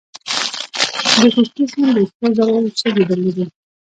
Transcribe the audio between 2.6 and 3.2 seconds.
شګې